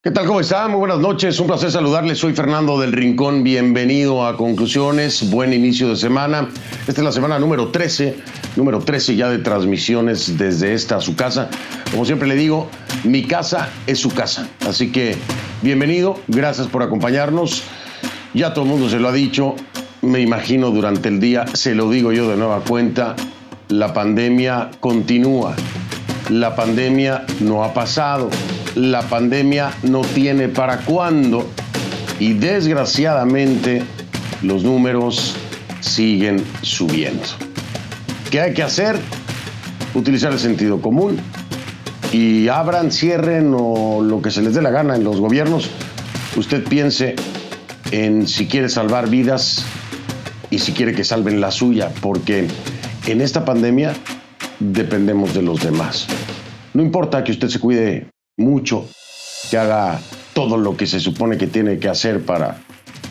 [0.00, 0.28] ¿Qué tal?
[0.28, 0.70] ¿Cómo están?
[0.70, 1.40] Muy buenas noches.
[1.40, 2.18] Un placer saludarles.
[2.18, 3.42] Soy Fernando del Rincón.
[3.42, 5.28] Bienvenido a Conclusiones.
[5.28, 6.50] Buen inicio de semana.
[6.86, 8.16] Esta es la semana número 13,
[8.54, 11.50] número 13 ya de transmisiones desde esta su casa.
[11.90, 12.70] Como siempre le digo,
[13.02, 14.48] mi casa es su casa.
[14.68, 15.16] Así que
[15.62, 16.16] bienvenido.
[16.28, 17.64] Gracias por acompañarnos.
[18.34, 19.56] Ya todo el mundo se lo ha dicho.
[20.00, 23.16] Me imagino durante el día, se lo digo yo de nueva cuenta,
[23.66, 25.56] la pandemia continúa.
[26.30, 28.30] La pandemia no ha pasado
[28.74, 31.48] la pandemia no tiene para cuándo
[32.18, 33.82] y desgraciadamente
[34.42, 35.36] los números
[35.80, 37.24] siguen subiendo.
[38.30, 38.98] ¿Qué hay que hacer?
[39.94, 41.18] Utilizar el sentido común
[42.12, 45.70] y abran, cierren o lo que se les dé la gana en los gobiernos.
[46.36, 47.16] Usted piense
[47.90, 49.64] en si quiere salvar vidas
[50.50, 52.48] y si quiere que salven la suya, porque
[53.06, 53.94] en esta pandemia
[54.60, 56.06] dependemos de los demás.
[56.74, 58.88] No importa que usted se cuide mucho,
[59.50, 60.00] que haga
[60.32, 62.58] todo lo que se supone que tiene que hacer para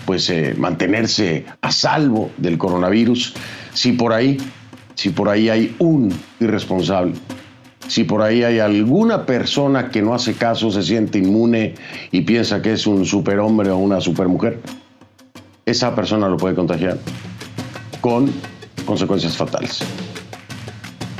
[0.06, 3.34] pues eh, mantenerse a salvo del coronavirus,
[3.74, 4.38] si por ahí,
[4.96, 7.14] si por ahí hay un irresponsable,
[7.88, 11.76] si por ahí hay alguna persona que no hace caso, se siente inmune
[12.12, 14.62] y piensa que es un superhombre o una supermujer,
[15.66, 16.98] esa persona lo puede contagiar
[18.00, 18.32] con
[18.86, 19.80] consecuencias fatales.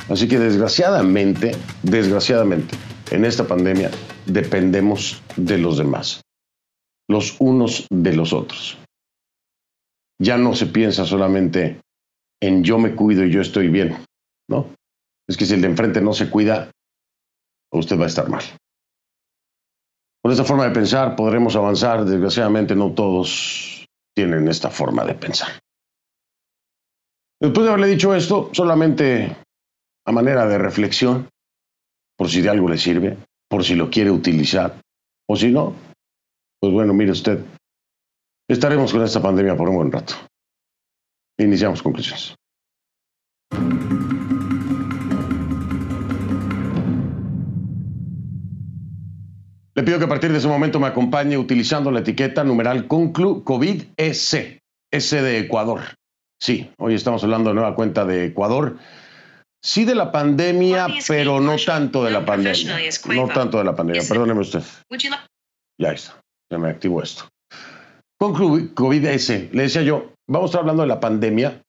[0.10, 1.52] Así que desgraciadamente,
[1.84, 2.74] desgraciadamente,
[3.12, 3.92] en esta pandemia
[4.26, 6.22] dependemos de los demás,
[7.10, 8.78] los unos de los otros.
[10.20, 11.80] Ya no se piensa solamente
[12.42, 13.98] en yo me cuido y yo estoy bien,
[14.50, 14.68] ¿no?
[15.28, 16.72] Es que si el de enfrente no se cuida,
[17.72, 18.44] usted va a estar mal.
[20.22, 23.86] Con esta forma de pensar podremos avanzar, desgraciadamente no todos
[24.16, 25.60] tienen esta forma de pensar.
[27.40, 29.36] Después de haberle dicho esto, solamente
[30.06, 31.30] a manera de reflexión,
[32.18, 34.82] por si de algo le sirve, por si lo quiere utilizar,
[35.28, 35.76] o si no,
[36.60, 37.40] pues bueno, mire usted,
[38.50, 40.16] estaremos con esta pandemia por un buen rato.
[41.38, 42.36] Iniciamos conclusiones.
[49.76, 53.44] Le pido que a partir de ese momento me acompañe utilizando la etiqueta numeral Conclu
[53.44, 54.60] COVID-S,
[54.92, 55.82] S de Ecuador.
[56.40, 58.78] Sí, hoy estamos hablando de nueva cuenta de Ecuador
[59.64, 62.78] Sí de la pandemia, pero no tanto de la pandemia.
[63.08, 64.64] No tanto de la pandemia, perdóneme usted.
[65.80, 66.20] Ya está,
[66.50, 67.28] se me activó esto.
[68.20, 71.62] Con COVID-19, le decía yo, vamos a estar hablando de la pandemia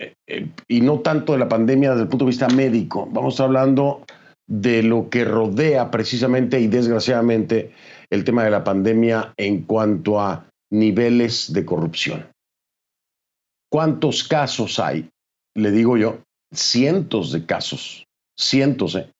[0.00, 3.08] eh, eh, y no tanto de la pandemia desde el punto de vista médico.
[3.10, 4.04] Vamos a estar hablando
[4.48, 7.74] de lo que rodea precisamente y desgraciadamente
[8.10, 12.26] el tema de la pandemia en cuanto a niveles de corrupción.
[13.70, 15.10] ¿Cuántos casos hay?
[15.54, 16.22] Le digo yo,
[16.52, 19.10] cientos de casos, cientos, ¿eh?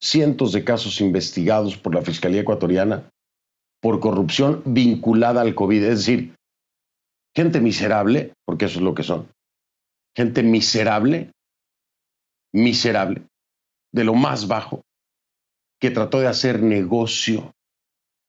[0.00, 3.10] cientos de casos investigados por la Fiscalía Ecuatoriana
[3.80, 5.82] por corrupción vinculada al COVID.
[5.82, 6.34] Es decir,
[7.34, 9.28] gente miserable, porque eso es lo que son,
[10.16, 11.32] gente miserable,
[12.52, 13.22] miserable,
[13.92, 14.82] de lo más bajo,
[15.80, 17.52] que trató de hacer negocio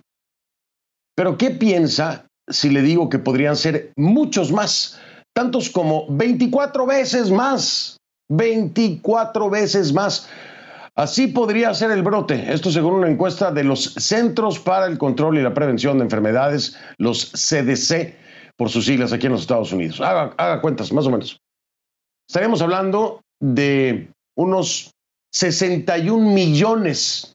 [1.15, 5.01] Pero ¿qué piensa si le digo que podrían ser muchos más?
[5.35, 7.97] Tantos como 24 veces más.
[8.29, 10.29] 24 veces más.
[10.95, 12.53] Así podría ser el brote.
[12.53, 16.77] Esto según una encuesta de los Centros para el Control y la Prevención de Enfermedades,
[16.99, 18.15] los CDC,
[18.57, 20.01] por sus siglas aquí en los Estados Unidos.
[20.01, 21.41] Haga, cuentas, más o menos.
[22.29, 24.93] Estaríamos hablando de unos
[25.33, 27.33] 61 millones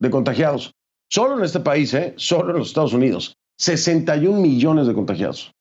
[0.00, 0.72] de contagiados.
[1.10, 2.14] Solo en este país, ¿eh?
[2.16, 5.52] solo en los Estados Unidos, 61 millones de contagiados.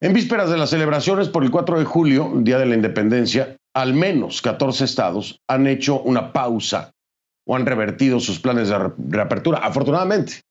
[0.00, 3.94] En vísperas de las celebraciones por el 4 de julio, Día de la Independencia, al
[3.94, 6.92] menos 14 estados han hecho una pausa
[7.46, 8.78] o han revertido sus planes de
[9.08, 10.42] reapertura, afortunadamente.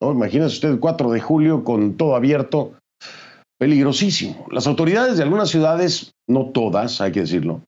[0.00, 0.10] ¿No?
[0.10, 2.72] Usted el 4 de julio con todo abierto,
[3.58, 4.46] peligrosísimo.
[4.50, 7.62] Las autoridades de algunas ciudades, no todas, hay que decirlo,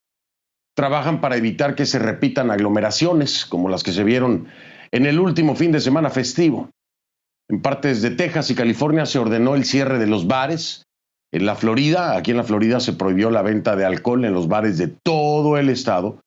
[0.75, 4.49] trabajan para evitar que se repitan aglomeraciones como las que se vieron
[4.91, 6.71] en el último fin de semana festivo.
[7.49, 10.85] En partes de Texas y California se ordenó el cierre de los bares.
[11.33, 14.49] En la Florida, aquí en la Florida se prohibió la venta de alcohol en los
[14.49, 16.21] bares de todo el estado.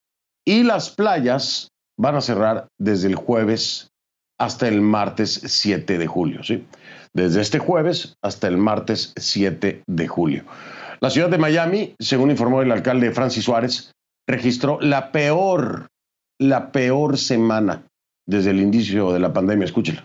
[0.46, 3.90] Y las playas van a cerrar desde el jueves
[4.40, 6.44] hasta el martes 7 de julio.
[6.44, 6.66] ¿sí?
[7.14, 10.44] Desde este jueves hasta el martes 7 de julio.
[11.00, 13.92] La ciudad de Miami, según informó el alcalde Francis Suárez,
[14.28, 15.88] registró la peor,
[16.40, 17.84] la peor semana
[18.32, 19.66] desde el inicio de la pandemia.
[19.66, 20.02] Escúchelo.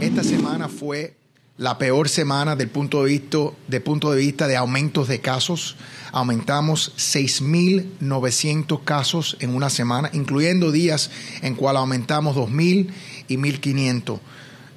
[0.00, 1.14] Esta semana fue
[1.58, 3.38] la peor semana del punto de vista,
[3.68, 5.76] de punto de, vista de aumentos de casos.
[6.10, 12.88] Aumentamos 6.900 casos en una semana, incluyendo días en cual aumentamos 2.000
[13.28, 14.18] y 1.500.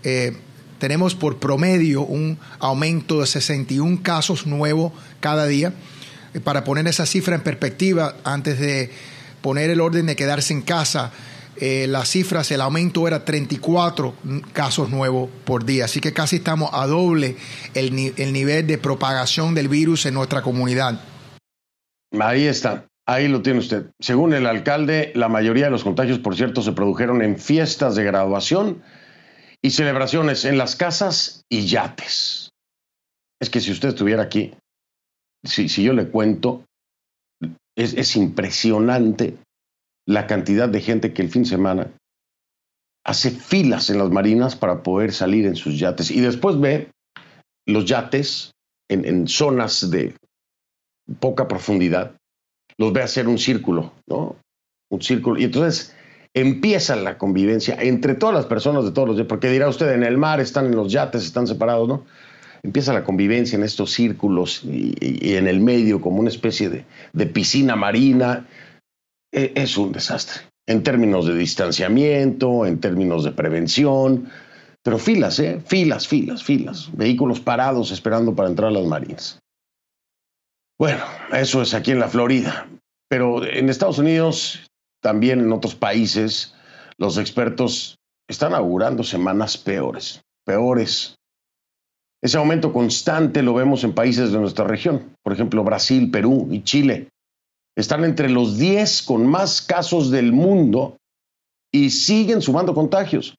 [0.03, 0.37] Eh,
[0.77, 5.73] tenemos por promedio un aumento de 61 casos nuevos cada día.
[6.35, 8.91] Eh, para poner esa cifra en perspectiva, antes de
[9.45, 11.11] poner el orden de quedarse en casa,
[11.57, 14.15] eh, las cifras, el aumento era 34
[14.53, 15.85] casos nuevos por día.
[15.85, 17.37] Así que casi estamos a doble
[17.75, 20.99] el, el nivel de propagación del virus en nuestra comunidad.
[22.19, 22.87] Ahí está.
[23.05, 23.91] Ahí lo tiene usted.
[23.99, 28.03] Según el alcalde, la mayoría de los contagios, por cierto, se produjeron en fiestas de
[28.03, 28.81] graduación
[29.61, 32.49] y celebraciones en las casas y yates.
[33.39, 34.55] Es que si usted estuviera aquí,
[35.43, 36.63] si, si yo le cuento,
[37.75, 39.37] es, es impresionante
[40.07, 41.91] la cantidad de gente que el fin de semana
[43.05, 46.89] hace filas en las marinas para poder salir en sus yates y después ve
[47.67, 48.51] los yates
[48.89, 50.15] en, zonas de
[51.19, 52.15] poca profundidad,
[52.77, 54.35] los ve hacer un círculo, ¿no?
[54.89, 55.39] Un círculo.
[55.39, 55.95] Y entonces
[56.33, 60.03] empieza la convivencia entre todas las personas de todos los días, porque dirá usted, en
[60.03, 62.05] el mar están en los yates, están separados, ¿no?
[62.65, 67.75] Empieza la convivencia en estos círculos y, en el medio como una especie de, piscina
[67.75, 68.47] marina
[69.31, 70.41] e, es un desastre.
[70.65, 74.29] En términos de distanciamiento, en términos de prevención,
[74.81, 75.61] pero filas, ¿eh?
[75.63, 76.89] Filas, filas, filas.
[76.93, 79.39] Vehículos parados esperando para entrar a las marinas.
[80.79, 81.03] Bueno,
[81.33, 82.67] eso es aquí en la Florida.
[83.07, 84.67] Pero en Estados Unidos,
[85.03, 86.55] también en otros países,
[86.97, 91.15] los expertos están augurando semanas peores, peores.
[92.25, 96.63] Ese aumento constante lo vemos en países de nuestra región, por ejemplo Brasil, Perú y
[96.63, 97.09] Chile
[97.75, 100.97] están entre los 10 con más casos del mundo
[101.71, 103.35] y siguen sumando contagios.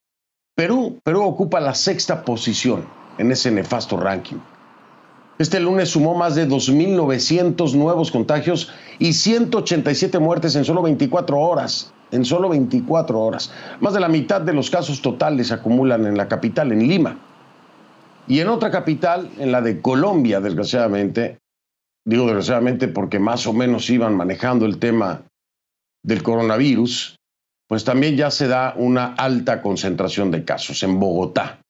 [0.54, 2.86] Perú, Perú ocupa la sexta posición
[3.18, 4.36] en ese nefasto ranking.
[5.40, 11.92] Este lunes sumó más de 2.900 nuevos contagios y 187 muertes en solo 24 horas.
[12.12, 13.50] En solo 24 horas.
[13.80, 17.18] Más de la mitad de los casos totales se acumulan en la capital, en Lima.
[18.28, 21.38] Y en otra capital, en la de Colombia, desgraciadamente,
[22.04, 25.22] digo desgraciadamente porque más o menos iban manejando el tema
[26.02, 27.16] del coronavirus,
[27.68, 31.60] pues también ya se da una alta concentración de casos en Bogotá.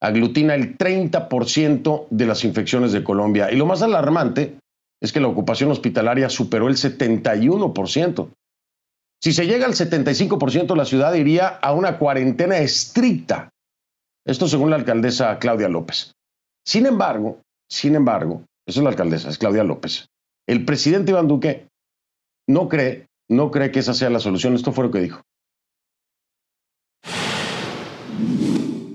[0.00, 3.50] Aglutina el 30% de las infecciones de Colombia.
[3.50, 4.58] Y lo más alarmante
[5.00, 8.28] es que la ocupación hospitalaria superó el 71%.
[9.22, 13.48] Si se llega al 75%, la ciudad iría a una cuarentena estricta.
[14.26, 16.14] Esto según la alcaldesa Claudia López.
[16.66, 20.06] Sin embargo, sin embargo, esa es la alcaldesa, es Claudia López.
[20.46, 21.68] El presidente Iván Duque
[22.48, 24.54] no cree, no cree que esa sea la solución.
[24.54, 25.22] Esto fue lo que dijo.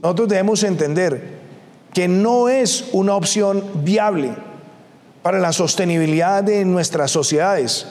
[0.01, 1.39] Nosotros debemos entender
[1.93, 4.35] que no es una opción viable
[5.21, 7.87] para la sostenibilidad de nuestras sociedades.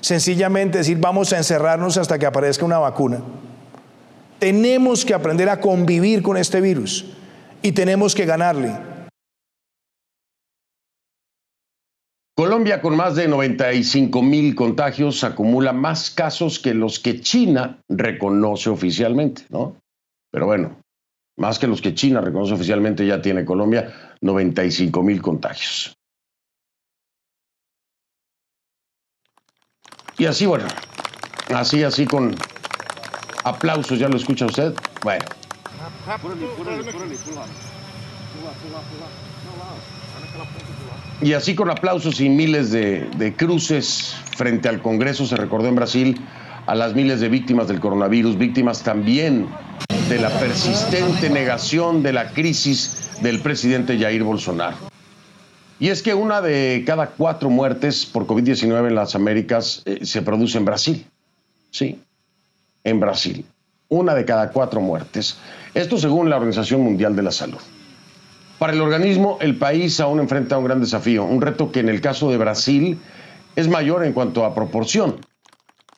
[0.00, 3.20] Sencillamente decir vamos a encerrarnos hasta que aparezca una vacuna.
[4.40, 7.04] Tenemos que aprender a convivir con este virus
[7.60, 8.74] y tenemos que ganarle.
[12.34, 18.70] Colombia, con más de 95 mil contagios, acumula más casos que los que China reconoce
[18.70, 19.76] oficialmente, ¿no?
[20.32, 20.80] Pero bueno,
[21.36, 25.94] más que los que China reconoce oficialmente, ya tiene Colombia 95 mil contagios.
[30.16, 30.66] Y así, bueno,
[31.54, 32.34] así, así con
[33.44, 34.74] aplausos, ¿ya lo escucha usted?
[35.02, 35.24] Bueno.
[41.22, 46.20] Y así con aplausos y miles de, cruces frente al Congreso se recordó en Brasil
[46.66, 49.48] a las miles de víctimas del coronavirus, víctimas también
[50.08, 54.76] de la persistente negación de la crisis del presidente Jair Bolsonaro.
[55.78, 60.20] Y es que una de cada cuatro muertes por COVID-19 en las Américas eh, se
[60.20, 61.06] produce en Brasil.
[61.70, 61.98] Sí,
[62.84, 63.44] en Brasil.
[63.88, 65.38] Una de cada cuatro muertes.
[65.74, 67.58] Esto según la Organización Mundial de la Salud.
[68.58, 72.00] Para el organismo, el país aún enfrenta un gran desafío, un reto que en el
[72.00, 72.98] caso de Brasil
[73.56, 75.16] es mayor en cuanto a proporción,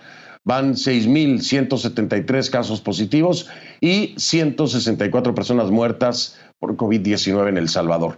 [0.44, 8.18] Van 6.173 casos positivos y 164 personas muertas por COVID-19 en El Salvador.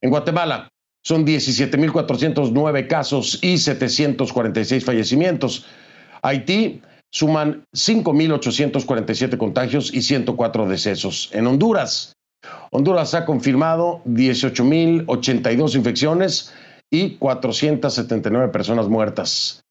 [0.00, 0.68] En Guatemala
[1.04, 5.64] son 17.409 casos y 746 fallecimientos.
[6.22, 11.30] Haití suman 5.847 contagios y 104 decesos.
[11.32, 12.14] En Honduras,
[12.70, 16.54] Honduras ha confirmado 18.082 infecciones
[16.90, 19.62] y 479 personas muertas.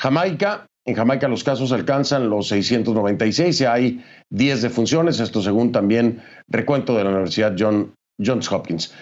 [0.00, 6.22] Jamaica, en Jamaica los casos alcanzan los 696 y hay 10 defunciones, esto según también
[6.48, 8.94] recuento de la Universidad Johns Hopkins.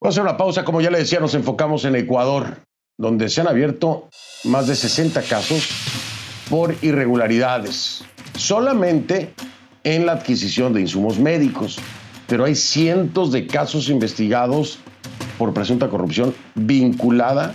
[0.00, 2.58] Voy a hacer una pausa, como ya le decía, nos enfocamos en Ecuador,
[2.98, 4.08] donde se han abierto
[4.44, 5.68] más de 60 casos
[6.50, 8.04] por irregularidades,
[8.36, 9.32] solamente
[9.84, 11.78] en la adquisición de insumos médicos,
[12.26, 14.80] pero hay cientos de casos investigados
[15.38, 17.54] por presunta corrupción vinculada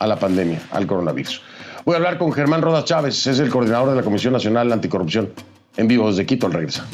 [0.00, 1.40] a la pandemia, al coronavirus.
[1.84, 5.32] Voy a hablar con Germán Rodas Chávez, es el coordinador de la Comisión Nacional Anticorrupción,
[5.76, 6.84] en vivo desde Quito al regresar.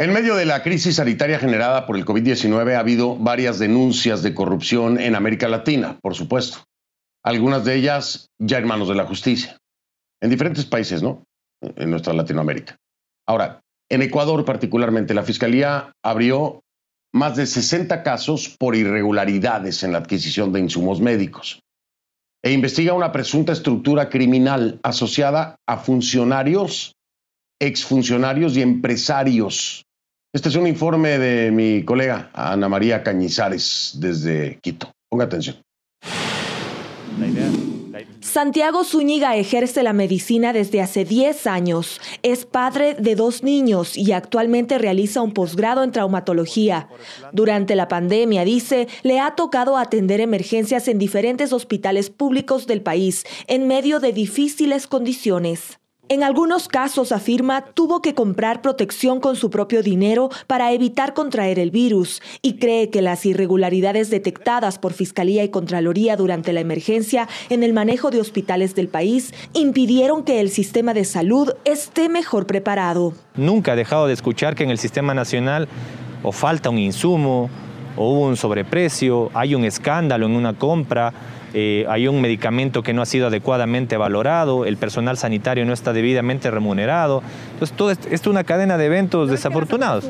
[0.00, 4.32] En medio de la crisis sanitaria generada por el COVID-19 ha habido varias denuncias de
[4.32, 6.58] corrupción en América Latina, por supuesto.
[7.24, 9.58] Algunas de ellas ya en manos de la justicia.
[10.22, 11.24] En diferentes países, ¿no?
[11.60, 12.76] En nuestra Latinoamérica.
[13.26, 16.60] Ahora, en Ecuador particularmente, la Fiscalía abrió
[17.12, 21.58] más de 60 casos por irregularidades en la adquisición de insumos médicos
[22.44, 26.94] e investiga una presunta estructura criminal asociada a funcionarios,
[27.60, 29.84] exfuncionarios y empresarios
[30.32, 34.90] este es un informe de mi colega Ana María Cañizares desde Quito.
[35.08, 35.56] Ponga atención.
[38.20, 42.00] Santiago Zúñiga ejerce la medicina desde hace 10 años.
[42.22, 46.88] Es padre de dos niños y actualmente realiza un posgrado en traumatología.
[47.32, 53.24] Durante la pandemia, dice, le ha tocado atender emergencias en diferentes hospitales públicos del país
[53.46, 55.78] en medio de difíciles condiciones.
[56.10, 61.58] En algunos casos, afirma, tuvo que comprar protección con su propio dinero para evitar contraer
[61.58, 67.28] el virus y cree que las irregularidades detectadas por Fiscalía y Contraloría durante la emergencia
[67.50, 72.46] en el manejo de hospitales del país impidieron que el sistema de salud esté mejor
[72.46, 73.12] preparado.
[73.36, 75.68] Nunca he dejado de escuchar que en el sistema nacional
[76.22, 77.50] o falta un insumo,
[77.96, 81.12] o hubo un sobreprecio, hay un escándalo en una compra
[81.54, 85.92] eh, hay un medicamento que no ha sido adecuadamente valorado, el personal sanitario no está
[85.92, 87.22] debidamente remunerado.
[87.52, 90.04] Entonces, todo esto es una cadena de eventos desafortunados.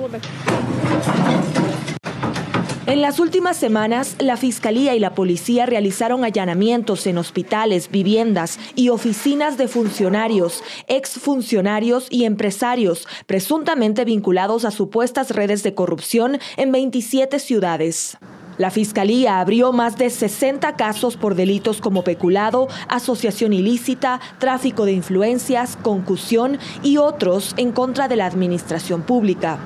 [2.88, 8.88] En las últimas semanas, la Fiscalía y la Policía realizaron allanamientos en hospitales, viviendas y
[8.88, 17.38] oficinas de funcionarios, exfuncionarios y empresarios, presuntamente vinculados a supuestas redes de corrupción en 27
[17.40, 18.16] ciudades.
[18.58, 24.92] La Fiscalía abrió más de 60 casos por delitos como peculado, asociación ilícita, tráfico de
[24.92, 29.60] influencias, concusión y otros en contra de la administración pública.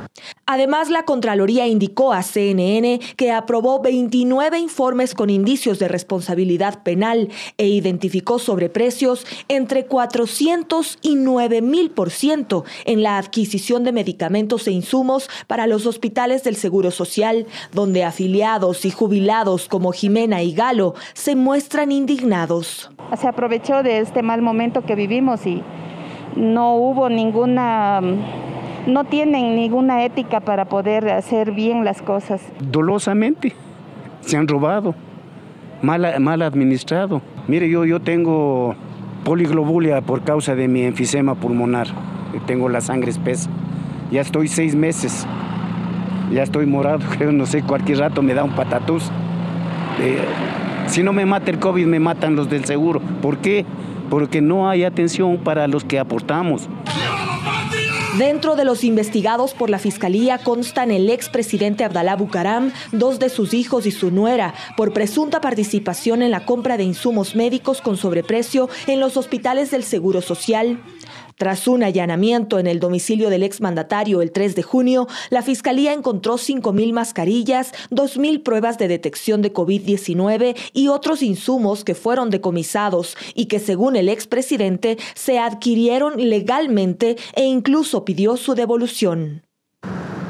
[0.45, 7.31] Además, la Contraloría indicó a CNN que aprobó 29 informes con indicios de responsabilidad penal
[7.57, 14.67] e identificó sobreprecios entre 400 y 9 mil por ciento en la adquisición de medicamentos
[14.67, 20.53] e insumos para los hospitales del Seguro Social, donde afiliados y jubilados como Jimena y
[20.53, 22.91] Galo se muestran indignados.
[23.17, 25.63] Se aprovechó de este mal momento que vivimos y
[26.37, 28.01] no hubo ninguna
[28.87, 32.41] no tienen ninguna ética para poder hacer bien las cosas.
[32.61, 33.55] Dolosamente
[34.21, 34.95] se han robado,
[35.83, 37.23] mal, mal administrado.
[37.49, 38.75] Mire, yo, yo tengo
[39.25, 41.89] poliglobulia por causa de mi enfisema pulmonar.
[42.47, 43.51] Tengo la sangre espesa.
[44.11, 45.27] Ya estoy seis meses.
[46.33, 49.05] Ya estoy morado, creo, no sé, cualquier rato me da un patatús.
[50.01, 50.19] Eh,
[50.87, 53.01] si no me mata el COVID, me matan los del seguro.
[53.21, 53.65] ¿Por qué?
[54.11, 56.69] Porque no hay atención para los que aportamos.
[58.19, 63.55] Dentro de los investigados por la Fiscalía constan el expresidente Abdalá Bucaram, dos de sus
[63.55, 68.69] hijos y su nuera, por presunta participación en la compra de insumos médicos con sobreprecio
[68.87, 70.79] en los hospitales del Seguro Social.
[71.43, 76.35] Tras un allanamiento en el domicilio del exmandatario el 3 de junio, la Fiscalía encontró
[76.35, 83.47] 5.000 mascarillas, 2.000 pruebas de detección de COVID-19 y otros insumos que fueron decomisados y
[83.47, 89.43] que según el expresidente se adquirieron legalmente e incluso pidió su devolución.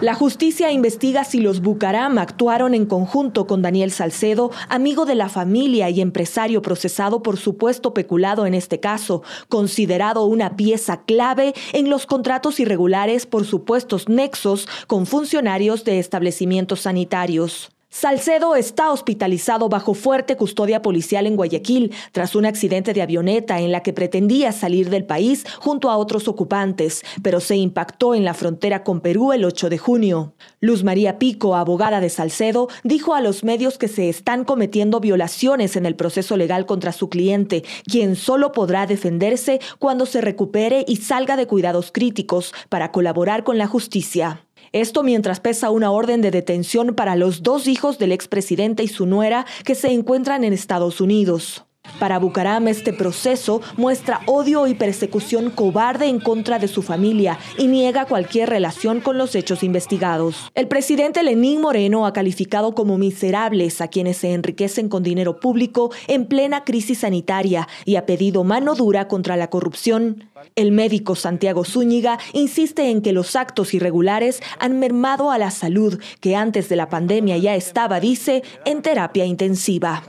[0.03, 5.29] La justicia investiga si los Bucaram actuaron en conjunto con Daniel Salcedo, amigo de la
[5.29, 11.89] familia y empresario procesado por supuesto peculado en este caso, considerado una pieza clave en
[11.89, 17.71] los contratos irregulares por supuestos nexos con funcionarios de establecimientos sanitarios.
[17.95, 23.71] Salcedo está hospitalizado bajo fuerte custodia policial en Guayaquil tras un accidente de avioneta en
[23.71, 28.33] la que pretendía salir del país junto a otros ocupantes, pero se impactó en la
[28.33, 30.33] frontera con Perú el 8 de junio.
[30.59, 35.77] Luz María Pico, abogada de Salcedo, dijo a los medios que se están cometiendo violaciones
[35.77, 40.97] en el proceso legal contra su cliente, quien solo podrá defenderse cuando se recupere y
[40.97, 44.47] salga de cuidados críticos para colaborar con la justicia.
[44.73, 49.05] Esto mientras pesa una orden de detención para los dos hijos del expresidente y su
[49.05, 51.67] nuera que se encuentran en Estados Unidos.
[51.99, 57.67] Para Bucaram este proceso muestra odio y persecución cobarde en contra de su familia y
[57.67, 60.51] niega cualquier relación con los hechos investigados.
[60.55, 65.93] El presidente Lenín Moreno ha calificado como miserables a quienes se enriquecen con dinero público
[66.07, 70.31] en plena crisis sanitaria y ha pedido mano dura contra la corrupción.
[70.57, 76.01] El médico Santiago Zúñiga insiste en que los actos irregulares han mermado a la salud,
[76.21, 80.03] que antes de la pandemia ya estaba, dice, en terapia intensiva.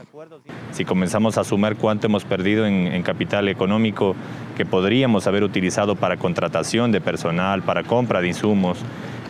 [0.72, 4.16] Si comenzamos a sumar cuánto hemos perdido en, capital económico
[4.56, 8.78] que podríamos haber utilizado para contratación de personal, para compra de insumos,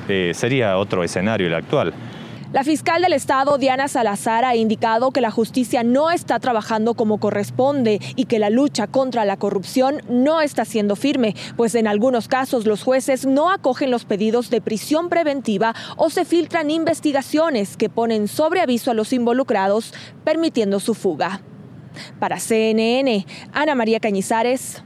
[0.08, 1.92] eh, sería otro escenario el actual.
[2.54, 7.18] La fiscal del Estado, Diana Salazar, ha indicado que la justicia no está trabajando como
[7.18, 12.28] corresponde y que la lucha contra la corrupción no está siendo firme, pues en algunos
[12.28, 17.88] casos los jueces no acogen los pedidos de prisión preventiva o se filtran investigaciones que
[17.88, 21.40] ponen sobre aviso a los involucrados, permitiendo su fuga.
[22.20, 24.80] Para CNN, Ana María Cañizares,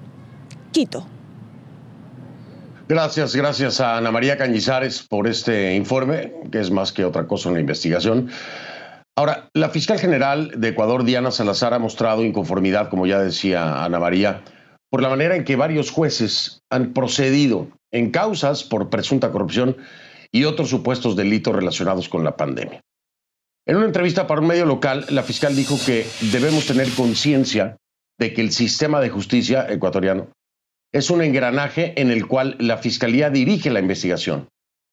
[0.73, 1.18] Quito.
[2.89, 7.51] Gracias, gracias a Ana María Cañizares por este informe, que es más que otra cosa
[7.51, 8.31] una investigación.
[9.15, 13.99] Ahora, la fiscal general de Ecuador, Diana Salazar, ha mostrado inconformidad, como ya decía Ana
[13.99, 14.43] María,
[14.89, 19.77] por la manera en que varios jueces han procedido en causas por presunta corrupción
[20.33, 22.81] y otros supuestos delitos relacionados con la pandemia.
[23.67, 27.77] En una entrevista para un medio local, la fiscal dijo que debemos tener conciencia
[28.19, 30.29] de que el sistema de justicia ecuatoriano
[30.93, 34.49] es un engranaje en el cual la Fiscalía dirige la investigación,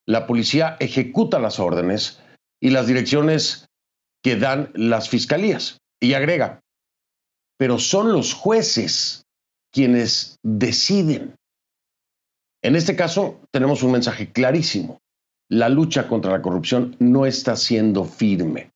[0.07, 2.21] la policía ejecuta las órdenes
[2.61, 3.67] y las direcciones
[4.23, 5.79] que dan las fiscalías.
[6.01, 6.59] Y agrega,
[7.57, 9.23] pero son los jueces
[9.71, 11.35] quienes deciden.
[12.61, 14.99] En este caso tenemos un mensaje clarísimo.
[15.49, 18.71] La lucha contra la corrupción no está siendo firme.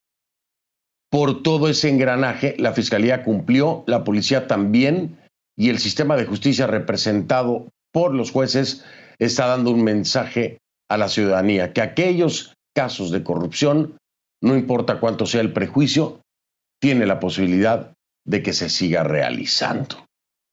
[1.12, 5.18] Por todo ese engranaje, la Fiscalía cumplió, la policía también,
[5.60, 8.86] y el sistema de justicia representado por los jueces
[9.20, 13.98] está dando un mensaje a la ciudadanía, que aquellos casos de corrupción,
[14.42, 16.22] no importa cuánto sea el prejuicio,
[16.82, 17.94] tiene la posibilidad
[18.26, 19.98] de que se siga realizando.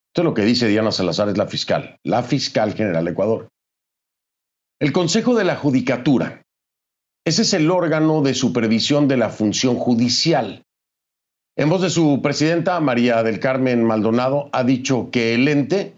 [0.09, 3.49] Esto es lo que dice Diana Salazar, es la fiscal, la fiscal general de Ecuador.
[4.81, 6.43] El Consejo de la Judicatura,
[7.25, 10.65] ese es el órgano de supervisión de la función judicial.
[11.59, 15.95] En voz de su presidenta, María del Carmen Maldonado, ha dicho que el ente,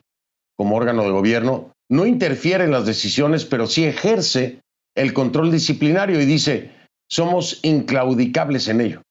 [0.56, 4.60] como órgano de gobierno, no interfiere en las decisiones, pero sí ejerce
[4.94, 6.70] el control disciplinario y dice,
[7.10, 9.02] somos inclaudicables en ello.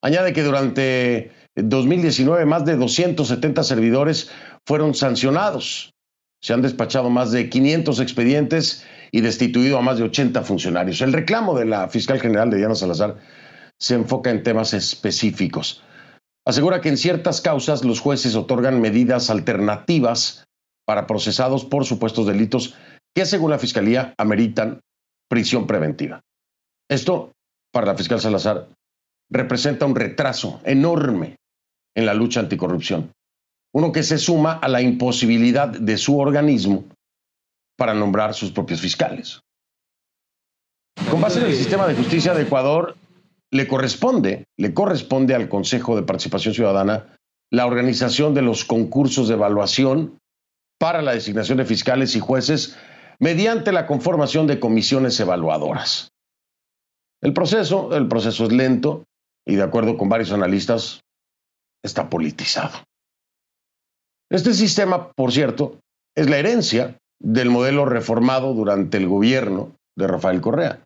[0.00, 4.30] Añade que durante 2019 más de 270 servidores
[4.64, 5.90] fueron sancionados.
[6.40, 11.00] Se han despachado más de 500 expedientes y destituido a más de 80 funcionarios.
[11.00, 13.16] El reclamo de la fiscal general de Diana Salazar
[13.80, 15.82] se enfoca en temas específicos.
[16.46, 20.44] Asegura que en ciertas causas los jueces otorgan medidas alternativas
[20.86, 22.74] para procesados por supuestos delitos
[23.14, 24.80] que, según la Fiscalía, ameritan
[25.28, 26.20] prisión preventiva.
[26.88, 27.32] Esto,
[27.72, 28.68] para la fiscal Salazar,
[29.30, 31.36] representa un retraso enorme
[31.94, 33.12] en la lucha anticorrupción,
[33.72, 36.84] uno que se suma a la imposibilidad de su organismo
[37.76, 39.40] para nombrar sus propios fiscales.
[41.10, 42.96] Con base en el sistema de justicia de Ecuador,
[43.50, 47.16] le corresponde, le corresponde al Consejo de Participación Ciudadana
[47.50, 50.18] la organización de los concursos de evaluación
[50.78, 52.76] para la designación de fiscales y jueces
[53.18, 56.08] mediante la conformación de comisiones evaluadoras.
[57.22, 59.04] El proceso, el proceso es lento
[59.46, 61.00] y de acuerdo con varios analistas
[61.84, 62.78] está politizado.
[64.30, 65.80] Este sistema, por cierto,
[66.16, 70.82] es la herencia del modelo reformado durante el gobierno de Rafael Correa.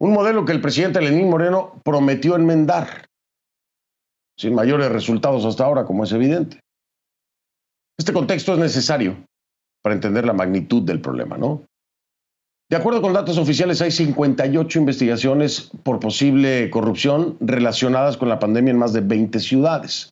[0.00, 3.06] Un modelo que el presidente Lenín Moreno prometió enmendar,
[4.38, 6.58] sin mayores resultados hasta ahora, como es evidente.
[7.98, 9.22] Este contexto es necesario
[9.82, 11.64] para entender la magnitud del problema, ¿no?
[12.70, 18.70] De acuerdo con datos oficiales, hay 58 investigaciones por posible corrupción relacionadas con la pandemia
[18.70, 20.10] en más de 20 ciudades.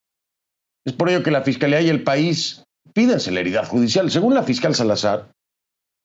[0.84, 4.10] Es por ello que la Fiscalía y el país piden celeridad judicial.
[4.10, 5.30] Según la fiscal Salazar,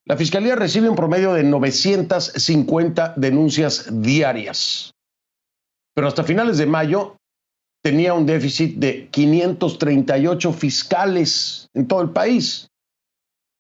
[0.06, 4.92] la Fiscalía recibe un promedio de 950 denuncias diarias,
[5.96, 7.18] pero hasta finales de mayo
[7.84, 12.68] tenía un déficit de 538 fiscales en todo el país.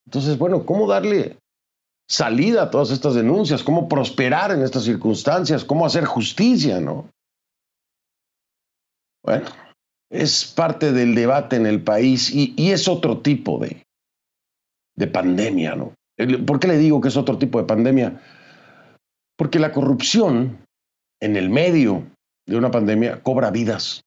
[0.06, 1.38] Entonces, bueno, ¿cómo darle
[2.10, 3.64] salida a todas estas denuncias?
[3.64, 5.64] ¿Cómo prosperar en estas circunstancias?
[5.64, 7.10] ¿Cómo hacer justicia, no?
[9.24, 9.46] Bueno,
[10.10, 13.84] es parte del debate en el país y, es otro tipo de,
[14.96, 15.94] de pandemia, ¿no?
[16.46, 18.22] ¿Por qué le digo que es otro tipo de pandemia?
[19.38, 20.66] Porque la corrupción
[21.22, 22.06] en el medio
[22.48, 24.02] de una pandemia cobra vidas.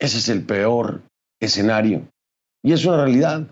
[0.00, 1.02] Ese es el peor
[1.40, 2.08] escenario.
[2.62, 3.50] Y es una realidad.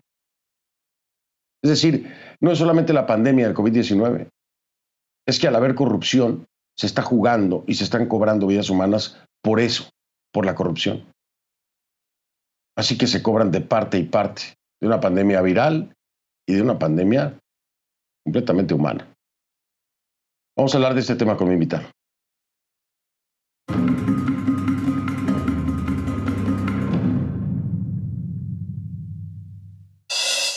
[1.63, 4.29] Es decir, no es solamente la pandemia del COVID-19,
[5.27, 9.61] es que al haber corrupción se está jugando y se están cobrando vidas humanas por
[9.61, 9.89] eso,
[10.33, 11.11] por la corrupción.
[12.77, 15.95] Así que se cobran de parte y parte de una pandemia viral
[16.47, 17.39] y de una pandemia
[18.25, 19.07] completamente humana.
[20.57, 21.85] Vamos a hablar de este tema con mi invitado.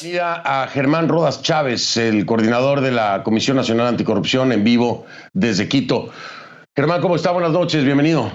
[0.03, 5.67] Mira a Germán Rodas Chávez, el coordinador de la Comisión Nacional Anticorrupción, en vivo desde
[5.67, 6.11] Quito.
[6.75, 7.31] Germán, ¿cómo está?
[7.31, 8.31] Buenas noches, bienvenido.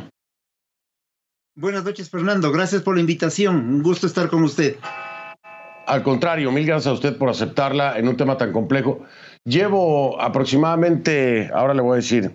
[1.55, 2.51] Buenas noches, Fernando.
[2.51, 3.57] Gracias por la invitación.
[3.57, 4.77] Un gusto estar con usted.
[5.93, 9.05] Al contrario, mil gracias a usted por aceptarla en un tema tan complejo.
[9.45, 12.35] Llevo aproximadamente, ahora le voy a decir,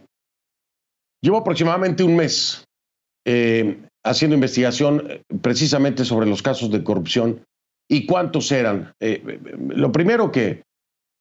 [1.24, 2.66] llevo aproximadamente un mes
[3.26, 7.46] eh, haciendo investigación eh, precisamente sobre los casos de corrupción
[7.90, 8.94] y cuántos eran.
[9.00, 9.40] Eh,
[9.70, 10.62] lo primero que,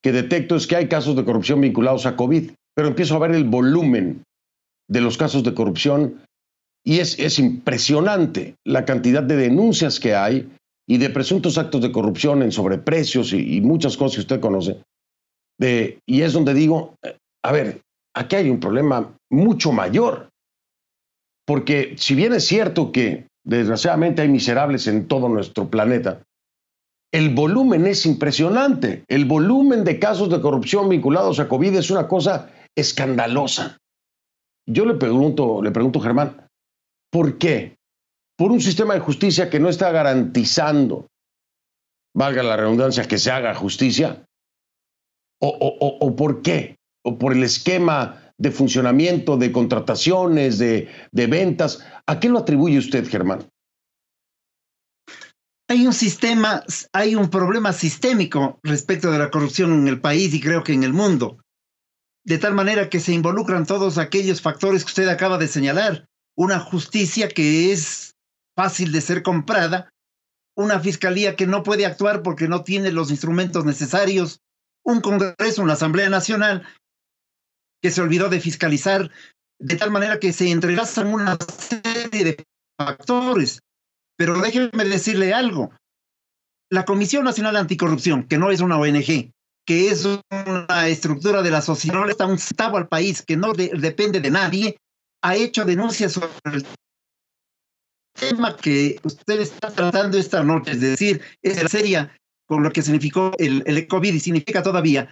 [0.03, 3.31] que detecto es que hay casos de corrupción vinculados a COVID, pero empiezo a ver
[3.31, 4.25] el volumen
[4.91, 6.23] de los casos de corrupción
[6.85, 10.51] y es, es impresionante la cantidad de denuncias que hay
[10.89, 14.83] y de presuntos actos de corrupción en sobreprecios y, muchas cosas que usted conoce.
[15.59, 16.95] Y es donde digo,
[17.45, 17.83] a ver,
[18.15, 20.29] aquí hay un problema mucho mayor.
[21.47, 26.23] Porque si bien es cierto que desgraciadamente hay miserables en todo nuestro planeta,
[27.13, 29.05] el volumen es impresionante.
[29.09, 33.79] El volumen de casos de corrupción vinculados a COVID es una cosa escandalosa.
[34.69, 36.49] Yo le pregunto, le pregunto, Germán,
[37.11, 37.76] ¿por qué?
[38.37, 41.07] Por un sistema de justicia que no está garantizando,
[42.15, 44.25] valga la redundancia, que se haga justicia.
[45.41, 46.77] ¿O, o, o por qué?
[47.05, 51.85] ¿O por el esquema de funcionamiento, de contrataciones, de, de ventas?
[52.07, 53.49] ¿A qué lo atribuye usted, Germán?
[55.69, 60.41] Hay un sistema, hay un problema sistémico respecto de la corrupción en el país y
[60.41, 61.39] creo que en el mundo.
[62.25, 66.07] De tal manera que se involucran todos aquellos factores que usted acaba de señalar.
[66.37, 68.06] Una justicia que es
[68.57, 69.91] fácil de ser comprada,
[70.57, 74.41] una fiscalía que no puede actuar porque no tiene los instrumentos necesarios,
[74.85, 76.67] un Congreso, una Asamblea Nacional
[77.83, 79.11] que se olvidó de fiscalizar,
[79.59, 82.45] de tal manera que se entrelazan una serie de
[82.79, 83.61] factores.
[84.17, 85.73] Pero déjeme decirle algo.
[86.71, 89.31] La Comisión Nacional Anticorrupción, que no es una ONG,
[89.67, 93.53] que es una estructura de la sociedad, no está un centavo al país, que no
[93.53, 94.77] de, depende de nadie,
[95.23, 96.67] ha hecho denuncias sobre el
[98.17, 103.33] tema que usted está tratando esta noche, es decir, es seria con lo que significó
[103.39, 105.09] el, el COVID y significa todavía.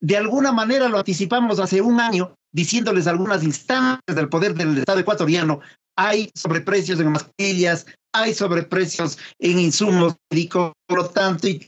[0.00, 5.00] De alguna manera lo anticipamos hace un año, diciéndoles algunas instancias del poder del Estado
[5.00, 5.60] ecuatoriano,
[5.96, 11.66] hay sobreprecios en mascarillas, hay sobreprecios en insumos médicos, por lo tanto, y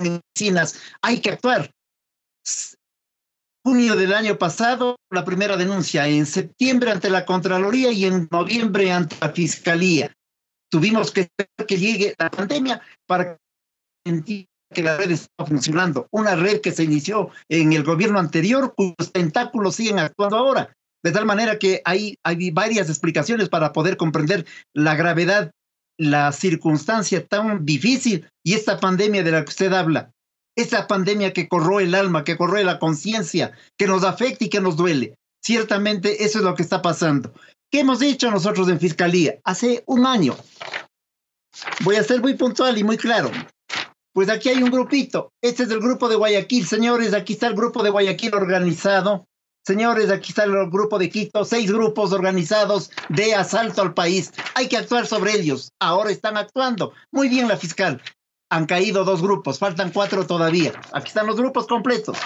[0.00, 1.70] en medicinas, hay que actuar.
[3.64, 8.92] Junio del año pasado, la primera denuncia, en septiembre ante la Contraloría y en noviembre
[8.92, 10.12] ante la Fiscalía.
[10.70, 13.38] Tuvimos que esperar que llegue la pandemia para
[14.04, 16.08] que la red está funcionando.
[16.10, 20.72] Una red que se inició en el gobierno anterior, cuyos tentáculos siguen actuando ahora.
[21.02, 25.52] De tal manera que hay, hay varias explicaciones para poder comprender la gravedad,
[25.96, 30.10] la circunstancia tan difícil y esta pandemia de la que usted habla.
[30.56, 34.60] Esta pandemia que corroe el alma, que corroe la conciencia, que nos afecta y que
[34.60, 35.14] nos duele.
[35.42, 37.32] Ciertamente eso es lo que está pasando.
[37.70, 39.38] ¿Qué hemos dicho nosotros en Fiscalía?
[39.44, 40.36] Hace un año.
[41.80, 43.30] Voy a ser muy puntual y muy claro.
[44.14, 45.32] Pues aquí hay un grupito.
[45.42, 47.12] Este es el grupo de Guayaquil, señores.
[47.12, 49.26] Aquí está el grupo de Guayaquil organizado.
[49.66, 54.32] Señores, aquí está el grupo de Quito, seis grupos organizados de asalto al país.
[54.54, 55.72] Hay que actuar sobre ellos.
[55.78, 56.94] Ahora están actuando.
[57.12, 58.00] Muy bien la fiscal.
[58.50, 60.72] Han caído dos grupos, faltan cuatro todavía.
[60.92, 62.16] Aquí están los grupos completos.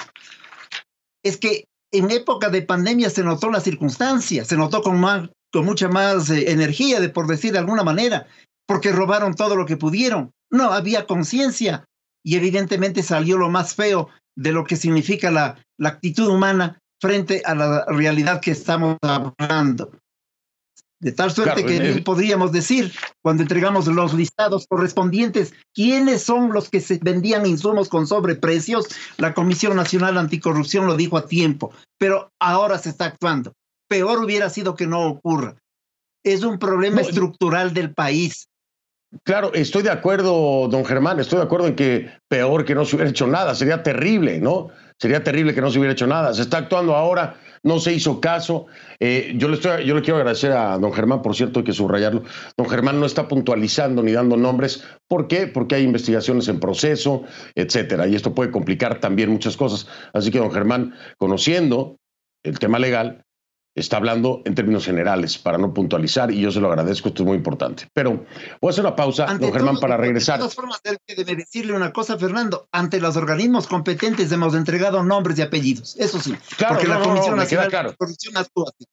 [1.24, 5.64] Es que en época de pandemia se notó la circunstancia, se notó con, más, con
[5.64, 8.26] mucha más eh, energía, de por decir de alguna manera,
[8.66, 10.32] porque robaron todo lo que pudieron.
[10.50, 11.84] No había conciencia
[12.24, 17.42] y evidentemente salió lo más feo de lo que significa la, la actitud humana frente
[17.44, 19.92] a la realidad que estamos hablando.
[21.02, 26.70] De tal suerte claro, que podríamos decir, cuando entregamos los listados correspondientes, quiénes son los
[26.70, 28.86] que se vendían insumos con sobreprecios,
[29.16, 33.52] la Comisión Nacional Anticorrupción lo dijo a tiempo, pero ahora se está actuando.
[33.88, 35.56] Peor hubiera sido que no ocurra.
[36.22, 38.46] Es un problema no, estructural del país.
[39.24, 42.94] Claro, estoy de acuerdo, don Germán, estoy de acuerdo en que peor que no se
[42.94, 44.68] hubiera hecho nada, sería terrible, ¿no?
[45.00, 46.32] Sería terrible que no se hubiera hecho nada.
[46.32, 48.66] Se está actuando ahora, no se hizo caso.
[49.00, 51.72] Eh, yo, le estoy, yo le quiero agradecer a don Germán, por cierto, hay que
[51.72, 52.22] subrayarlo.
[52.56, 54.84] Don Germán no está puntualizando ni dando nombres.
[55.08, 55.46] ¿Por qué?
[55.46, 57.22] Porque hay investigaciones en proceso,
[57.54, 58.06] etcétera.
[58.06, 59.86] Y esto puede complicar también muchas cosas.
[60.12, 61.98] Así que don Germán, conociendo
[62.42, 63.24] el tema legal,
[63.74, 67.26] está hablando en términos generales para no puntualizar y yo se lo agradezco, esto es
[67.26, 67.88] muy importante.
[67.92, 68.24] Pero
[68.60, 70.36] voy a hacer una pausa, ante don Germán, todo, para regresar.
[70.36, 72.68] De todas formas, debe decirle una cosa, Fernando.
[72.72, 76.34] Ante los organismos competentes hemos entregado nombres y apellidos, eso sí.
[76.56, 77.90] Claro, porque no, la Comisión no, no, Nacional claro.
[77.90, 78.86] de Corrupción actúa así.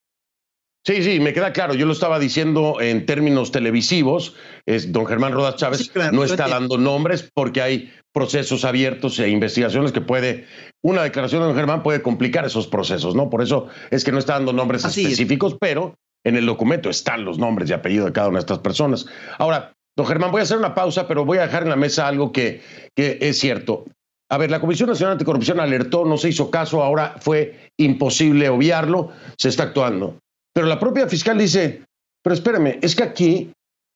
[0.86, 1.74] Sí, sí, me queda claro.
[1.74, 4.36] Yo lo estaba diciendo en términos televisivos.
[4.66, 9.92] Es, don Germán Rodas Chávez no está dando nombres porque hay procesos abiertos e investigaciones
[9.92, 10.46] que puede,
[10.82, 13.30] una declaración de don Germán puede complicar esos procesos, ¿no?
[13.30, 17.38] Por eso es que no está dando nombres específicos, pero en el documento están los
[17.38, 19.06] nombres y apellidos de cada una de estas personas.
[19.38, 22.08] Ahora, don Germán, voy a hacer una pausa, pero voy a dejar en la mesa
[22.08, 22.62] algo que,
[22.96, 23.86] que es cierto.
[24.32, 29.12] A ver, la Comisión Nacional Anticorrupción alertó, no se hizo caso, ahora fue imposible obviarlo,
[29.38, 30.20] se está actuando.
[30.60, 31.86] Pero la propia fiscal dice,
[32.22, 33.54] pero espérame, es que aquí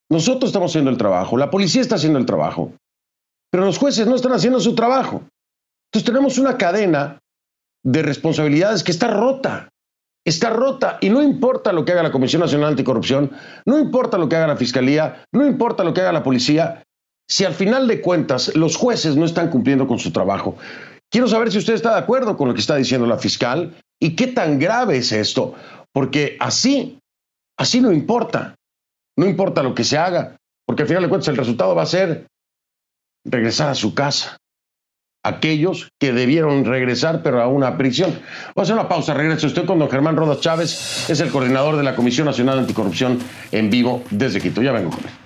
[0.09, 2.71] nosotros estamos haciendo el trabajo, la policía está haciendo el trabajo,
[3.51, 5.23] pero los jueces no están haciendo su trabajo.
[5.91, 7.19] Entonces tenemos una cadena
[7.83, 9.67] de responsabilidades que está rota,
[10.25, 13.31] está rota y no importa lo que haga la Comisión Nacional Anticorrupción,
[13.65, 16.81] no importa lo que haga la Fiscalía, no importa lo que haga la policía,
[17.29, 20.55] si al final de cuentas los jueces no están cumpliendo con su trabajo.
[21.11, 24.15] Quiero saber si usted está de acuerdo con lo que está diciendo la fiscal y
[24.15, 25.55] qué tan grave es esto.
[25.93, 26.99] Porque así,
[27.57, 28.55] así no importa.
[29.17, 31.87] No importa lo que se haga, porque al final de cuentas el resultado va a
[31.87, 32.25] ser
[33.23, 34.37] regresar a su casa.
[35.25, 38.11] Aquellos que debieron regresar, pero a una prisión.
[38.55, 41.77] Voy a hacer una pausa, regrese usted con don Germán Rodas Chávez, es el coordinador
[41.77, 43.19] de la Comisión Nacional Anticorrupción
[43.51, 44.61] en vivo desde Quito.
[44.61, 45.22] Ya vengo con.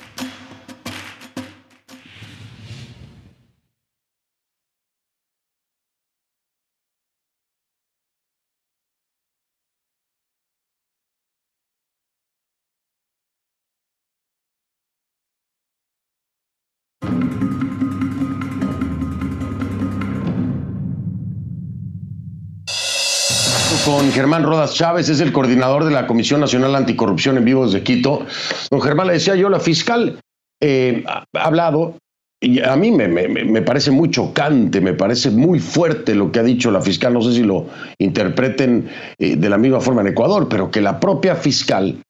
[24.17, 28.25] Germán Rodas Chávez, es el coordinador de la Comisión Nacional Anticorrupción en vivo desde Quito.
[28.71, 30.19] Don Germán, le decía yo, la fiscal
[30.59, 31.99] eh, ha hablado,
[32.41, 36.71] y a mí me, parece muy chocante, me parece muy fuerte lo que ha dicho
[36.71, 37.67] la fiscal, no sé si lo
[37.99, 42.01] interpreten eh, de la misma forma en Ecuador, pero que la propia fiscal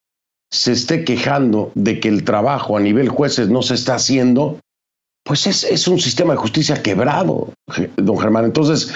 [0.50, 4.62] se esté quejando de que el trabajo a nivel jueces no se está haciendo,
[5.26, 7.50] pues es, es un sistema de justicia quebrado,
[7.98, 8.46] don Germán.
[8.46, 8.94] Entonces,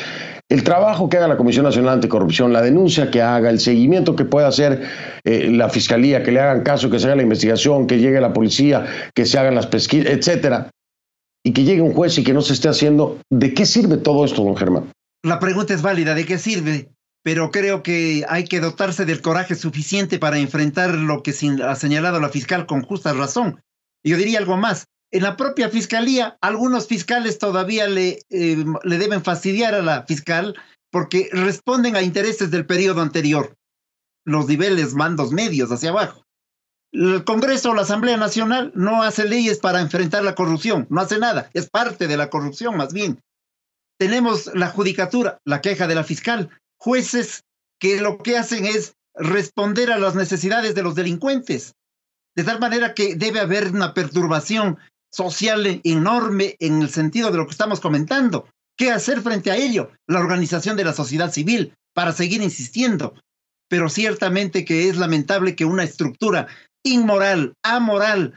[0.51, 4.25] el trabajo que haga la Comisión Nacional Anticorrupción, la denuncia que haga, el seguimiento que
[4.25, 4.81] pueda hacer
[5.23, 8.33] eh, la Fiscalía, que le hagan caso, que se haga la investigación, que llegue la
[8.33, 8.85] policía,
[9.15, 10.69] que se hagan las pesquisas, etcétera,
[11.41, 14.25] y que llegue un juez y que no se esté haciendo, ¿de qué sirve todo
[14.25, 14.91] esto, don Germán?
[15.23, 16.89] La pregunta es válida, ¿de qué sirve?
[17.23, 21.33] Pero creo que hay que dotarse del coraje suficiente para enfrentar lo que
[21.63, 23.61] ha señalado la fiscal con justa razón.
[24.03, 29.23] Yo diría algo más, en la propia fiscalía, algunos fiscales todavía le, eh, le deben
[29.23, 30.55] fastidiar a la fiscal
[30.89, 33.55] porque responden a intereses del periodo anterior,
[34.25, 36.25] los niveles mandos medios hacia abajo.
[36.93, 41.19] El Congreso o la Asamblea Nacional no hace leyes para enfrentar la corrupción, no hace
[41.19, 43.21] nada, es parte de la corrupción más bien.
[43.97, 47.43] Tenemos la judicatura, la queja de la fiscal, jueces
[47.79, 51.75] que lo que hacen es responder a las necesidades de los delincuentes,
[52.35, 54.77] de tal manera que debe haber una perturbación
[55.11, 58.47] social enorme en el sentido de lo que estamos comentando.
[58.77, 59.91] ¿Qué hacer frente a ello?
[60.07, 63.13] La organización de la sociedad civil para seguir insistiendo.
[63.69, 66.47] Pero ciertamente que es lamentable que una estructura
[66.83, 68.33] inmoral, amoral,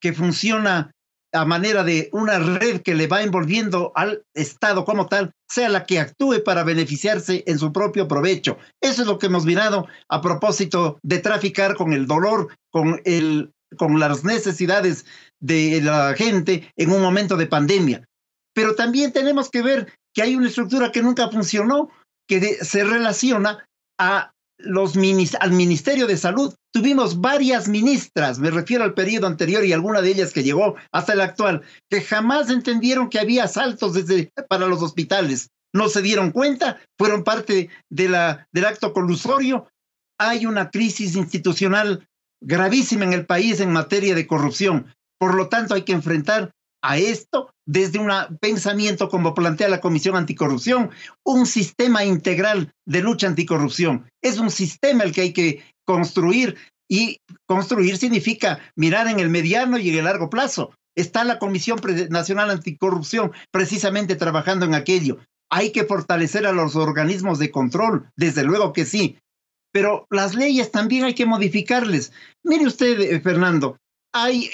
[0.00, 0.92] que funciona
[1.32, 5.84] a manera de una red que le va envolviendo al Estado como tal, sea la
[5.84, 8.56] que actúe para beneficiarse en su propio provecho.
[8.80, 13.52] Eso es lo que hemos mirado a propósito de traficar con el dolor, con, el,
[13.76, 15.04] con las necesidades
[15.40, 18.04] de la gente en un momento de pandemia.
[18.54, 21.90] Pero también tenemos que ver que hay una estructura que nunca funcionó,
[22.26, 23.66] que se relaciona
[23.98, 24.94] a los
[25.40, 26.54] al Ministerio de Salud.
[26.72, 31.12] Tuvimos varias ministras, me refiero al periodo anterior y alguna de ellas que llegó hasta
[31.12, 35.50] el actual, que jamás entendieron que había asaltos desde, para los hospitales.
[35.72, 39.68] No se dieron cuenta, fueron parte del acto colusorio.
[40.18, 42.07] Hay una crisis institucional
[42.40, 44.86] gravísima en el país en materia de corrupción.
[45.18, 48.10] Por lo tanto, hay que enfrentar a esto desde un
[48.40, 50.90] pensamiento como plantea la Comisión Anticorrupción,
[51.24, 54.08] un sistema integral de lucha anticorrupción.
[54.22, 56.56] Es un sistema el que hay que construir
[56.88, 60.72] y construir significa mirar en el mediano y en el largo plazo.
[60.96, 61.78] Está la Comisión
[62.10, 65.18] Nacional Anticorrupción precisamente trabajando en aquello.
[65.50, 69.18] Hay que fortalecer a los organismos de control, desde luego que sí,
[69.72, 72.12] pero las leyes también hay que modificarles.
[72.42, 73.76] Mire usted, eh, Fernando,
[74.12, 74.50] hay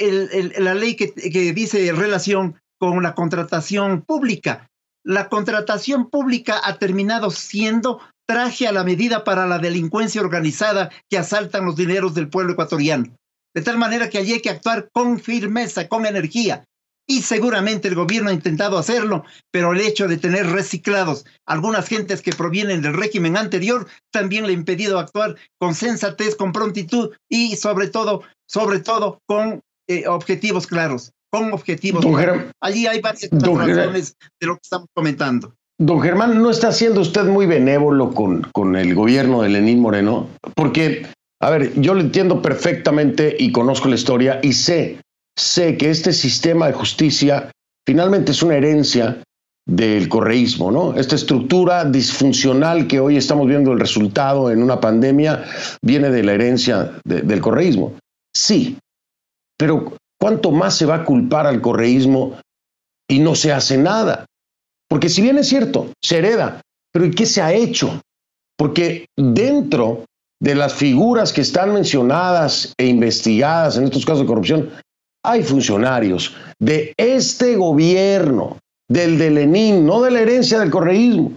[0.59, 4.69] la ley que, que dice relación con la contratación pública.
[5.05, 11.19] La contratación pública ha terminado siendo traje a la medida para la delincuencia organizada que
[11.19, 13.15] asaltan los dineros del pueblo ecuatoriano.
[13.55, 16.65] De tal manera que allí hay que actuar con firmeza, con energía.
[17.07, 22.23] Y seguramente el gobierno ha intentado hacerlo, pero el hecho de tener reciclados algunas gentes
[22.23, 27.57] que provienen del régimen anterior también le ha impedido actuar con sensatez, con prontitud y
[27.57, 32.45] sobre todo, sobre todo con eh, objetivos claros, con objetivos claros.
[32.61, 35.55] Allí hay varias razones de lo que estamos comentando.
[35.79, 40.29] Don Germán, ¿no está siendo usted muy benévolo con, con el gobierno de Lenín Moreno?
[40.55, 41.07] Porque,
[41.43, 45.01] a ver, yo lo entiendo perfectamente y conozco la historia y sé
[45.37, 47.51] sé que este sistema de justicia
[47.87, 49.23] finalmente es una herencia
[49.67, 50.95] del correísmo, ¿no?
[50.95, 55.45] Esta estructura disfuncional que hoy estamos viendo el resultado en una pandemia
[55.83, 57.95] viene de la herencia del correísmo.
[58.35, 58.77] Sí,
[59.59, 62.39] pero ¿cuánto más se va a culpar al correísmo
[63.09, 64.27] y no se hace nada?
[64.89, 66.61] Porque si bien es cierto, se hereda,
[66.93, 68.01] pero ¿y qué se ha hecho?
[68.57, 70.05] Porque dentro
[70.41, 74.71] de las figuras que están mencionadas e investigadas en estos casos de corrupción,
[75.25, 78.59] hay funcionarios de este gobierno,
[78.89, 81.33] del de Lenin, no de la herencia del correísmo.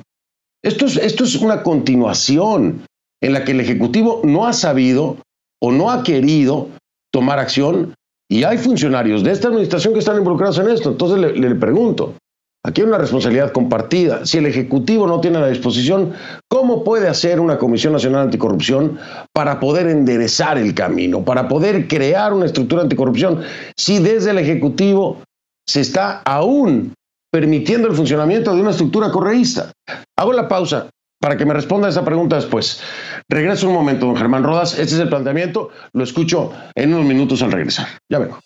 [0.64, 2.84] Esto es, esto es una continuación
[3.22, 5.18] en la que el Ejecutivo no ha sabido
[5.62, 6.70] o no ha querido
[7.12, 7.96] tomar acción
[8.30, 10.90] y hay funcionarios de esta administración que están involucrados en esto.
[10.90, 12.16] Entonces le, le pregunto,
[12.64, 14.26] Aquí hay una responsabilidad compartida.
[14.26, 16.14] Si el Ejecutivo no tiene la disposición,
[16.50, 19.00] ¿cómo puede hacer una Comisión Nacional Anticorrupción
[19.34, 23.42] para poder enderezar el camino, para poder crear una estructura anticorrupción,
[23.78, 25.22] si desde el Ejecutivo
[25.66, 26.94] se está aún
[27.32, 29.72] permitiendo el funcionamiento de una estructura correísta?
[30.18, 30.90] Hago la pausa
[31.20, 32.82] para que me responda esa pregunta después.
[33.30, 34.74] Regreso un momento, don Germán Rodas.
[34.74, 35.70] Este es el planteamiento.
[35.94, 37.88] Lo escucho en unos minutos al regresar.
[38.10, 38.40] Ya vengo.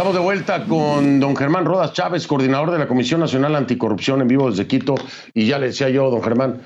[0.00, 4.28] Estamos de vuelta con don Germán Rodas Chávez, coordinador de la Comisión Nacional Anticorrupción en
[4.28, 4.94] vivo desde Quito.
[5.34, 6.62] Y ya le decía yo, don Germán,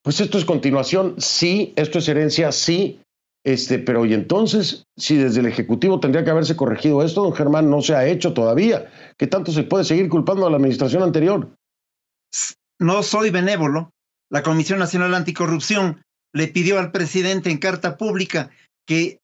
[0.00, 3.00] pues esto es continuación, sí, esto es herencia, sí,
[3.42, 7.68] este, pero y entonces, si desde el Ejecutivo tendría que haberse corregido esto, don Germán,
[7.68, 8.88] no se ha hecho todavía.
[9.16, 11.48] ¿Qué tanto se puede seguir culpando a la administración anterior?
[12.78, 13.90] No soy benévolo.
[14.30, 18.50] La Comisión Nacional Anticorrupción le pidió al presidente en carta pública
[18.86, 19.17] que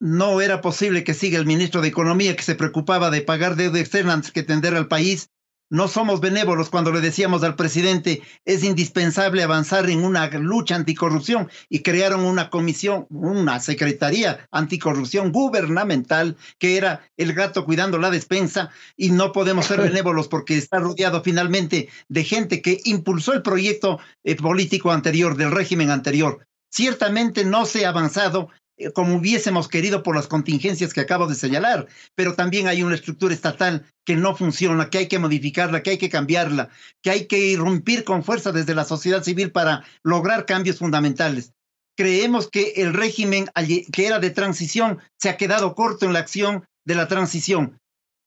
[0.00, 3.80] no era posible que siga el ministro de Economía que se preocupaba de pagar deuda
[3.80, 5.30] externa antes que tender al país.
[5.68, 11.50] No somos benévolos cuando le decíamos al presidente es indispensable avanzar en una lucha anticorrupción
[11.68, 18.70] y crearon una comisión, una secretaría anticorrupción gubernamental que era el gato cuidando la despensa
[18.96, 23.98] y no podemos ser benévolos porque está rodeado finalmente de gente que impulsó el proyecto
[24.22, 26.46] eh, político anterior del régimen anterior.
[26.70, 28.50] Ciertamente no se ha avanzado
[28.94, 33.32] como hubiésemos querido por las contingencias que acabo de señalar, pero también hay una estructura
[33.32, 36.68] estatal que no funciona, que hay que modificarla, que hay que cambiarla,
[37.02, 41.52] que hay que irrumpir con fuerza desde la sociedad civil para lograr cambios fundamentales.
[41.96, 43.48] Creemos que el régimen
[43.92, 47.78] que era de transición se ha quedado corto en la acción de la transición,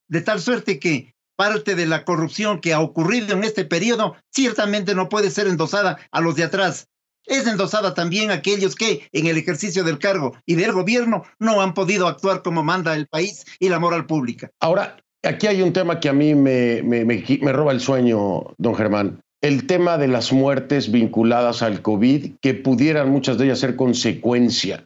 [0.08, 4.96] de tal suerte que parte de la corrupción que ha ocurrido en este periodo ciertamente
[4.96, 6.90] no puede ser endosada a los de atrás,
[7.26, 11.62] es endosada también a aquellos que en el ejercicio del cargo y del gobierno no
[11.62, 14.50] han podido actuar como manda el país y la moral pública.
[14.60, 18.76] Ahora, aquí hay un tema que a mí me, me, me, roba el sueño, don
[18.76, 19.22] Germán.
[19.42, 24.84] El tema de las muertes vinculadas al COVID, que pudieran muchas de ellas ser consecuencia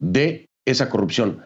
[0.00, 1.44] de esa corrupción.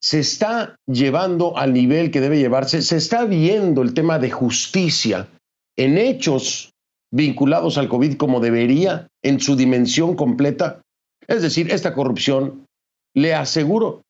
[0.00, 5.28] Se está llevando al nivel que debe llevarse, se está viendo el tema de justicia
[5.76, 6.71] en hechos
[7.12, 10.82] vinculados al COVID como debería en su dimensión completa?
[11.28, 12.66] Es decir, esta corrupción,
[13.14, 14.02] le aseguro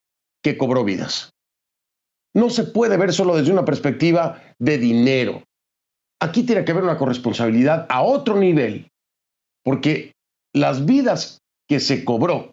[0.43, 1.31] que cobró vidas.
[2.35, 5.43] No se puede ver solo desde una perspectiva de dinero.
[6.21, 8.89] Aquí tiene que haber una corresponsabilidad a otro nivel,
[9.65, 10.13] porque
[10.55, 11.39] las vidas
[11.69, 12.53] que se cobró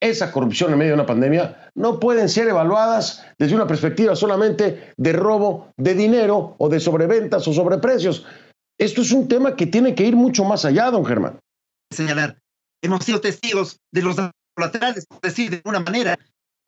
[0.00, 4.92] esa corrupción en medio de una pandemia no pueden ser evaluadas desde una perspectiva solamente
[4.96, 8.24] de robo de dinero o de sobreventas o sobreprecios.
[8.78, 11.40] Esto es un tema que tiene que ir mucho más allá, don Germán.
[11.92, 12.38] Señalar,
[12.82, 14.16] hemos sido testigos de los
[14.54, 16.18] colaterales, por decir de alguna manera,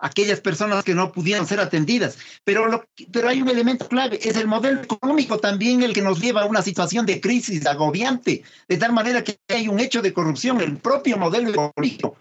[0.01, 2.19] aquellas personas que no pudieron ser atendidas.
[2.45, 6.21] Pero, lo, pero hay un elemento clave, es el modelo económico también el que nos
[6.21, 10.13] lleva a una situación de crisis agobiante, de tal manera que hay un hecho de
[10.13, 12.17] corrupción, el propio modelo económico.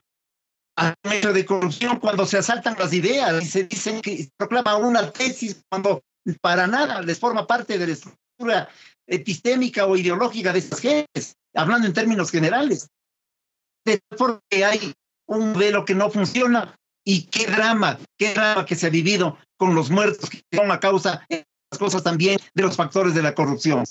[0.76, 4.30] Hay un hecho de corrupción cuando se asaltan las ideas y se dicen que se
[4.38, 6.02] proclama una tesis cuando
[6.42, 8.70] para nada les forma parte de la estructura
[9.10, 12.88] epistémica o ideológica de esas gentes, hablando en términos generales.
[13.86, 14.94] De forma que hay
[15.28, 19.76] un modelo que no funciona y qué drama, qué drama que se ha vivido con
[19.76, 23.36] los muertos que son a causa de las cosas también de los factores de la
[23.36, 23.84] corrupción.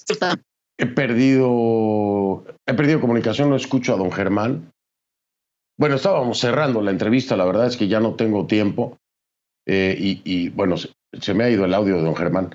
[0.81, 4.73] He perdido, he perdido comunicación, no escucho a don Germán.
[5.77, 8.99] Bueno, estábamos cerrando la entrevista, la verdad es que ya no tengo tiempo.
[9.67, 10.91] Eh, y, y, bueno, se,
[11.21, 12.55] se, me ha ido el audio de don Germán.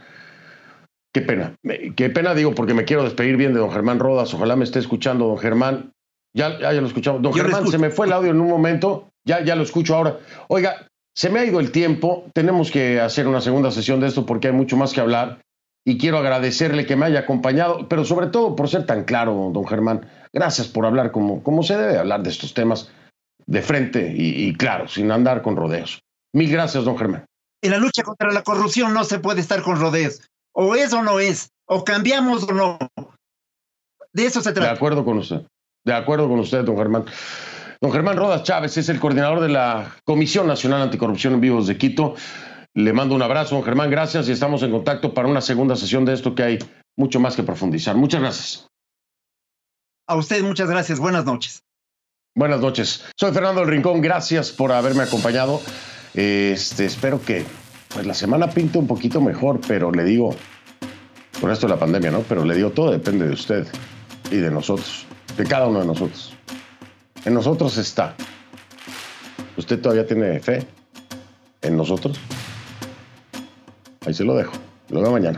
[1.14, 1.56] Qué pena,
[1.96, 4.34] qué pena digo porque me quiero despedir bien de don Germán Rodas.
[4.34, 5.94] Ojalá me esté escuchando don Germán.
[6.34, 7.22] Ya, ya, ya lo escuchamos.
[7.22, 9.10] Don Yo Germán, se me fue el audio en un momento.
[9.24, 10.18] Ya, ya lo escucho ahora.
[10.48, 12.26] Oiga, se me ha ido el tiempo.
[12.34, 15.42] Tenemos que hacer una segunda sesión de esto porque hay mucho más que hablar.
[15.86, 19.68] Y quiero agradecerle que me haya acompañado, pero sobre todo por ser tan claro, don
[19.68, 20.08] Germán.
[20.32, 22.90] Gracias por hablar como, como se debe hablar de estos temas
[23.46, 26.02] de frente y, y claro, sin andar con rodeos.
[26.34, 27.26] Mil gracias, don Germán.
[27.62, 30.22] En la lucha contra la corrupción no se puede estar con rodeos.
[30.54, 31.50] O es o no es.
[31.66, 32.78] O cambiamos o no.
[34.14, 34.70] De eso se trata.
[34.70, 35.42] De acuerdo con usted.
[35.84, 37.06] De acuerdo con usted, don Germán.
[37.82, 41.78] Don Germán Rodas Chávez es el coordinador de la Comisión Nacional Anticorrupción en Vivos de
[41.78, 42.16] Quito.
[42.76, 46.06] Le mando un abrazo, don Germán, gracias y estamos en contacto para una segunda sesión
[46.06, 46.60] de esto que hay
[46.96, 47.96] mucho más que profundizar.
[47.96, 48.68] Muchas gracias.
[50.08, 51.00] A usted muchas gracias.
[51.00, 51.64] Buenas noches.
[52.36, 53.06] Buenas noches.
[53.20, 54.02] Soy Fernando El Rincón.
[54.02, 55.62] Gracias por haberme acompañado.
[56.14, 57.46] Este, espero que
[57.94, 60.36] pues, la semana pinte un poquito mejor, pero le digo,
[61.40, 62.22] con esto de la pandemia, ¿no?
[62.22, 63.68] Pero le digo, todo depende de usted
[64.32, 65.06] y de nosotros,
[65.38, 66.34] de cada uno de nosotros.
[67.26, 68.16] En nosotros está.
[69.58, 70.66] ¿Usted todavía tiene fe
[71.62, 72.20] en nosotros?
[74.06, 74.54] Ahí se lo dejo.
[74.90, 75.38] Lo veo mañana.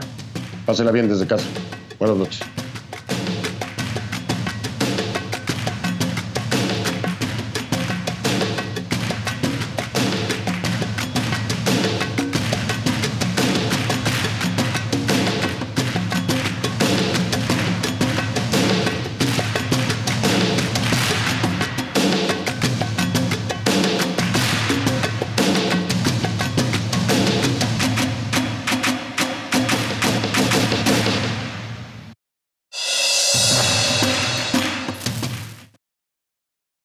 [0.66, 1.48] Pásela bien desde casa.
[2.00, 2.55] Buenas noches.